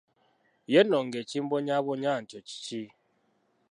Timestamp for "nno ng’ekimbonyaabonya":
0.83-2.11